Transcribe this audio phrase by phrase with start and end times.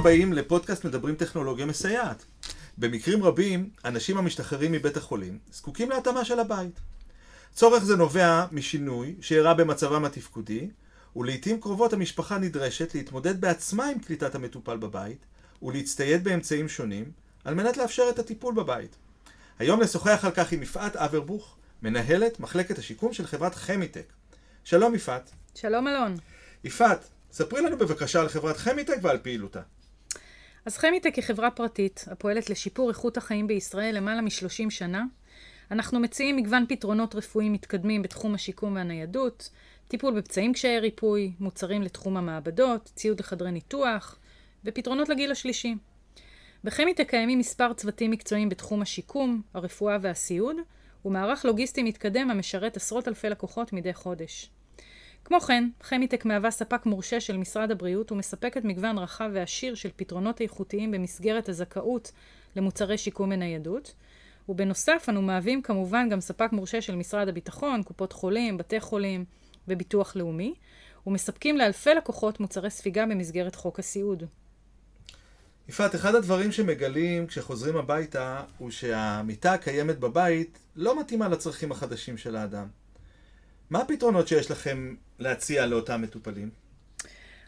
[0.00, 2.24] הבאים לפודקאסט מדברים טכנולוגיה מסייעת.
[2.78, 6.80] במקרים רבים, אנשים המשתחררים מבית החולים זקוקים להתאמה של הבית.
[7.54, 10.70] צורך זה נובע משינוי שאירע במצבם התפקודי,
[11.16, 15.26] ולעיתים קרובות המשפחה נדרשת להתמודד בעצמה עם קליטת המטופל בבית,
[15.62, 17.12] ולהצטייד באמצעים שונים,
[17.44, 18.96] על מנת לאפשר את הטיפול בבית.
[19.58, 24.12] היום נשוחח על כך עם יפעת אברבוך, מנהלת מחלקת השיקום של חברת חמיטק.
[24.64, 25.30] שלום יפעת.
[25.54, 26.16] שלום אלון.
[26.64, 29.60] יפעת, ספרי לנו בבקשה על חברת חמיטק ועל פעילותה.
[30.64, 35.04] אז חמיטק היא חברה פרטית הפועלת לשיפור איכות החיים בישראל למעלה מ-30 שנה.
[35.70, 39.50] אנחנו מציעים מגוון פתרונות רפואיים מתקדמים בתחום השיקום והניידות,
[39.88, 44.18] טיפול בפצעים קשיי ריפוי, מוצרים לתחום המעבדות, ציוד לחדרי ניתוח
[44.64, 45.74] ופתרונות לגיל השלישי.
[46.64, 50.56] בחמיטק קיימים מספר צוותים מקצועיים בתחום השיקום, הרפואה והסיעוד,
[51.04, 54.50] ומערך לוגיסטי מתקדם המשרת עשרות אלפי לקוחות מדי חודש.
[55.24, 60.40] כמו כן, חמיטק מהווה ספק מורשה של משרד הבריאות ומספקת מגוון רחב ועשיר של פתרונות
[60.40, 62.12] איכותיים במסגרת הזכאות
[62.56, 63.94] למוצרי שיקום וניידות.
[64.48, 69.24] ובנוסף, אנו מהווים כמובן גם ספק מורשה של משרד הביטחון, קופות חולים, בתי חולים
[69.68, 70.54] וביטוח לאומי,
[71.06, 74.24] ומספקים לאלפי לקוחות מוצרי ספיגה במסגרת חוק הסיעוד.
[75.68, 82.36] יפעת, אחד הדברים שמגלים כשחוזרים הביתה הוא שהמיטה הקיימת בבית לא מתאימה לצרכים החדשים של
[82.36, 82.66] האדם.
[83.70, 86.50] מה הפתרונות שיש לכם להציע לאותם מטופלים?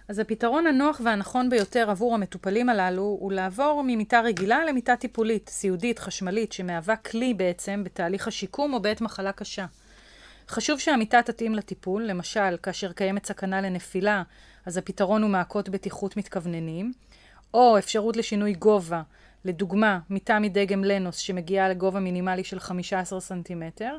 [0.08, 5.98] אז הפתרון הנוח והנכון ביותר עבור המטופלים הללו הוא לעבור ממיטה רגילה למיטה טיפולית, סיעודית,
[5.98, 9.66] חשמלית, שמהווה כלי בעצם בתהליך השיקום או בעת מחלה קשה.
[10.48, 14.22] חשוב שהמיטה תתאים לטיפול, למשל, כאשר קיימת סכנה לנפילה,
[14.66, 16.92] אז הפתרון הוא מעקות בטיחות מתכווננים,
[17.54, 19.02] או אפשרות לשינוי גובה,
[19.44, 23.96] לדוגמה, מיטה מדגם לנוס שמגיעה לגובה מינימלי של 15 סנטימטר,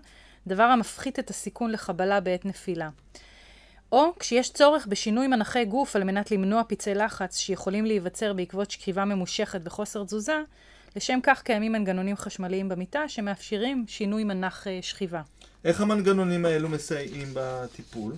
[0.47, 2.89] דבר המפחית את הסיכון לחבלה בעת נפילה.
[3.91, 9.05] או כשיש צורך בשינוי מנחי גוף על מנת למנוע פצעי לחץ שיכולים להיווצר בעקבות שכיבה
[9.05, 10.41] ממושכת וחוסר תזוזה,
[10.95, 15.21] לשם כך קיימים מנגנונים חשמליים במיטה שמאפשרים שינוי מנח אה, שכיבה.
[15.65, 18.13] איך המנגנונים האלו מסייעים בטיפול?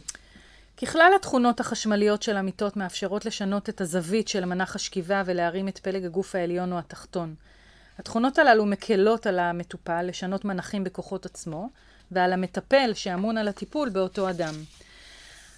[0.78, 6.06] ככלל התכונות החשמליות של המיטות מאפשרות לשנות את הזווית של מנח השכיבה ולהרים את פלג
[6.06, 7.36] הגוף העליון או התחתון.
[8.00, 11.70] התכונות הללו מקלות על המטופל לשנות מנחים בכוחות עצמו,
[12.12, 14.54] ועל המטפל שאמון על הטיפול באותו אדם.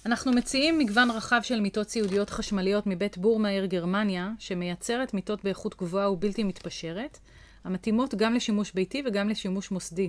[0.06, 6.10] אנחנו מציעים מגוון רחב של מיטות סיעודיות חשמליות מבית בורמאיר גרמניה, שמייצרת מיטות באיכות גבוהה
[6.10, 7.18] ובלתי מתפשרת,
[7.64, 10.08] המתאימות גם לשימוש ביתי וגם לשימוש מוסדי.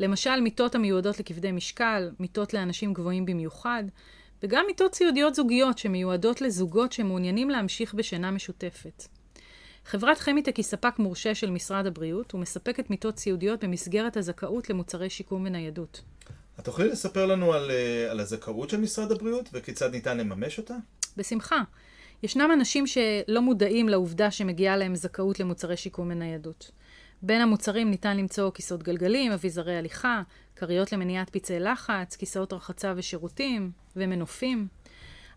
[0.00, 3.84] למשל, מיטות המיועדות לכבדי משקל, מיטות לאנשים גבוהים במיוחד,
[4.42, 9.04] וגם מיטות סיעודיות זוגיות שמיועדות לזוגות שמעוניינים להמשיך בשינה משותפת.
[9.86, 15.44] חברת חמיטק היא ספק מורשה של משרד הבריאות ומספקת מיטות סיעודיות במסגרת הזכאות למוצרי שיקום
[15.46, 16.02] וניידות.
[16.60, 20.74] את תוכלי לספר לנו על, אה, על הזכאות של משרד הבריאות וכיצד ניתן לממש אותה?
[21.16, 21.62] בשמחה.
[22.22, 26.70] ישנם אנשים שלא מודעים לעובדה שמגיעה להם זכאות למוצרי שיקום וניידות.
[27.22, 30.22] בין המוצרים ניתן למצוא כיסאות גלגלים, אביזרי הליכה,
[30.56, 34.68] כריות למניעת פצעי לחץ, כיסאות רחצה ושירותים, ומנופים.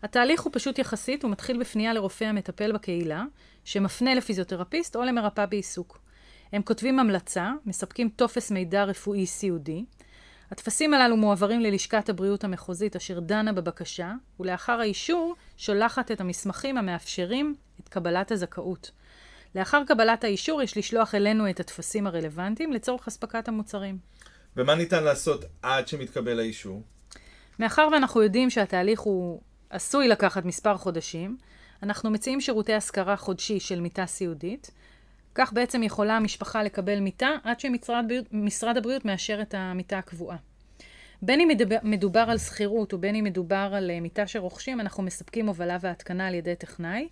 [0.02, 3.24] התהליך הוא פשוט יחסית, הוא מתחיל בפנייה לרופא המטפל בקהילה,
[3.64, 5.98] שמפנה לפיזיותרפיסט או למרפאה בעיסוק.
[6.52, 9.84] הם כותבים המלצה, מספקים טופס מידע רפואי סיעודי.
[10.50, 17.54] הטפסים הללו מועברים ללשכת הבריאות המחוזית אשר דנה בבקשה, ולאחר האישור שולחת את המסמכים המאפשרים
[17.80, 18.90] את קבלת הזכאות.
[19.54, 23.98] לאחר קבלת האישור יש לשלוח אלינו את הטפסים הרלוונטיים לצורך אספקת המוצרים.
[24.56, 26.82] ומה ניתן לעשות עד שמתקבל האישור?
[27.58, 29.40] מאחר ואנחנו יודעים שהתהליך הוא
[29.70, 31.36] עשוי לקחת מספר חודשים,
[31.82, 34.70] אנחנו מציעים שירותי השכרה חודשי של מיטה סיעודית.
[35.34, 40.36] כך בעצם יכולה המשפחה לקבל מיטה עד שמשרד הבריאות מאשר את המיטה הקבועה.
[41.22, 41.48] בין אם
[41.82, 46.34] מדובר על שכירות ובין אם מדובר על אה, מיטה שרוכשים, אנחנו מספקים הובלה והתקנה על
[46.34, 47.08] ידי טכנאי.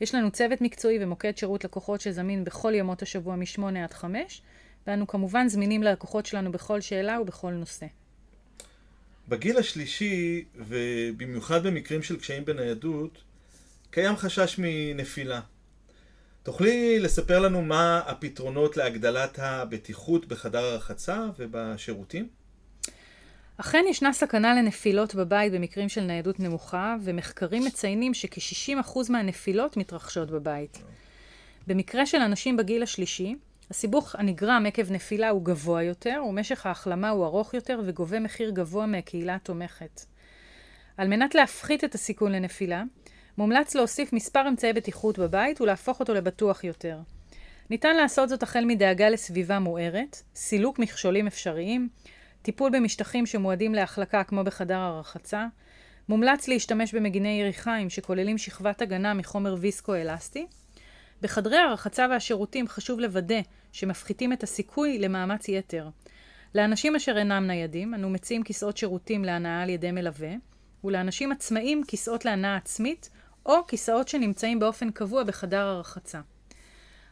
[0.00, 4.42] יש לנו צוות מקצועי ומוקד שירות לקוחות שזמין בכל ימות השבוע מ-8 עד 5,
[4.86, 7.86] ואנו כמובן זמינים ללקוחות שלנו בכל שאלה ובכל נושא.
[9.28, 13.18] בגיל השלישי, ובמיוחד במקרים של קשיים בניידות,
[13.90, 15.40] קיים חשש מנפילה.
[16.42, 22.28] תוכלי לספר לנו מה הפתרונות להגדלת הבטיחות בחדר הרחצה ובשירותים?
[23.56, 30.78] אכן ישנה סכנה לנפילות בבית במקרים של ניידות נמוכה, ומחקרים מציינים שכ-60% מהנפילות מתרחשות בבית.
[31.66, 33.36] במקרה של אנשים בגיל השלישי,
[33.70, 38.86] הסיבוך הנגרם עקב נפילה הוא גבוה יותר, ומשך ההחלמה הוא ארוך יותר וגובה מחיר גבוה
[38.86, 40.00] מהקהילה התומכת.
[40.96, 42.82] על מנת להפחית את הסיכון לנפילה,
[43.38, 46.98] מומלץ להוסיף מספר אמצעי בטיחות בבית ולהפוך אותו לבטוח יותר.
[47.70, 51.88] ניתן לעשות זאת החל מדאגה לסביבה מוארת, סילוק מכשולים אפשריים,
[52.42, 55.46] טיפול במשטחים שמועדים להחלקה כמו בחדר הרחצה,
[56.08, 60.46] מומלץ להשתמש במגיני יריחיים שכוללים שכבת הגנה מחומר ויסקו-אלסטי,
[61.22, 63.40] בחדרי הרחצה והשירותים חשוב לוודא
[63.72, 65.88] שמפחיתים את הסיכוי למאמץ יתר.
[66.54, 70.32] לאנשים אשר אינם ניידים, אנו מציעים כיסאות שירותים להנאה על ידי מלווה,
[70.84, 73.10] ולאנשים עצמאים כיסאות להנאה עצמית,
[73.46, 76.20] או כיסאות שנמצאים באופן קבוע בחדר הרחצה.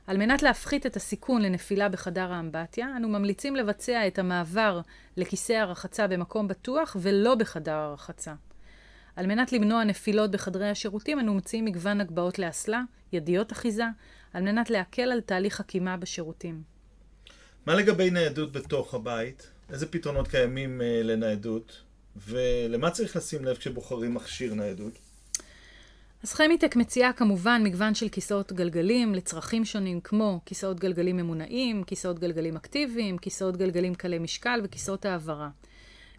[0.06, 4.80] על מנת להפחית את הסיכון לנפילה בחדר האמבטיה, אנו ממליצים לבצע את המעבר
[5.16, 8.34] לכיסא הרחצה במקום בטוח ולא בחדר הרחצה.
[9.16, 12.82] על מנת למנוע נפילות בחדרי השירותים, אנו מציעים מגוון הגבהות לאסלה,
[13.12, 13.84] ידיות אחיזה,
[14.32, 16.62] על מנת להקל על תהליך הקימה בשירותים.
[17.66, 19.50] מה לגבי ניידות בתוך הבית?
[19.70, 21.80] איזה פתרונות קיימים uh, לניידות?
[22.28, 24.98] ולמה צריך לשים לב כשבוחרים מכשיר ניידות?
[26.22, 32.18] אז חמיטק מציעה כמובן מגוון של כיסאות גלגלים לצרכים שונים כמו כיסאות גלגלים ממונעים, כיסאות
[32.18, 35.48] גלגלים אקטיביים, כיסאות גלגלים קלי משקל וכיסאות העברה.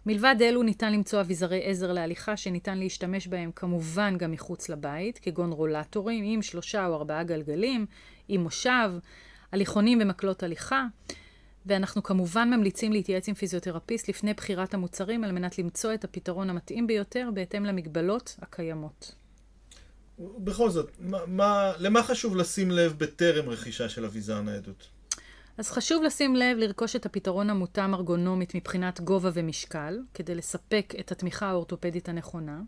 [0.06, 5.52] מלבד אלו ניתן למצוא אביזרי עזר להליכה שניתן להשתמש בהם כמובן גם מחוץ לבית, כגון
[5.52, 7.86] רולטורים עם שלושה או ארבעה גלגלים,
[8.28, 8.90] עם מושב,
[9.52, 10.86] הליכונים ומקלות הליכה.
[11.66, 16.86] ואנחנו כמובן ממליצים להתייעץ עם פיזיותרפיסט לפני בחירת המוצרים על מנת למצוא את הפתרון המתאים
[16.86, 19.14] ביותר בהתאם למגבלות הקיימות.
[20.18, 24.88] בכל זאת, מה, מה, למה חשוב לשים לב בטרם רכישה של אביזר ניידות?
[25.58, 31.12] אז חשוב לשים לב לרכוש את הפתרון המותאם ארגונומית מבחינת גובה ומשקל, כדי לספק את
[31.12, 32.60] התמיכה האורתופדית הנכונה.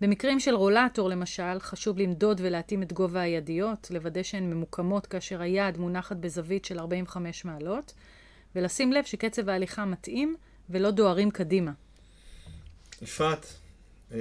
[0.00, 5.78] במקרים של רולטור למשל, חשוב למדוד ולהתאים את גובה הידיות, לוודא שהן ממוקמות כאשר היד
[5.78, 7.94] מונחת בזווית של 45 מעלות,
[8.54, 10.36] ולשים לב שקצב ההליכה מתאים
[10.70, 11.72] ולא דוהרים קדימה.
[13.02, 13.46] יפעת,
[14.12, 14.18] אה,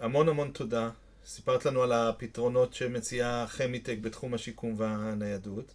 [0.00, 0.90] המון המון תודה.
[1.26, 5.74] סיפרת לנו על הפתרונות שמציעה חמיטק בתחום השיקום והניידות.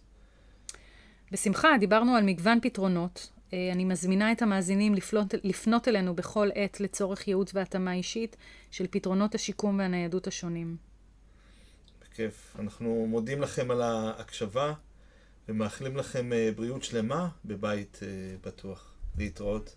[1.32, 3.30] בשמחה, דיברנו על מגוון פתרונות.
[3.52, 8.36] אה, אני מזמינה את המאזינים לפנות, לפנות אלינו בכל עת לצורך ייעוץ והתאמה אישית
[8.70, 10.76] של פתרונות השיקום והניידות השונים.
[12.00, 12.56] בכיף.
[12.58, 14.72] אנחנו מודים לכם על ההקשבה
[15.48, 18.08] ומאחלים לכם אה, בריאות שלמה בבית אה,
[18.44, 18.94] בטוח.
[19.18, 19.74] להתראות.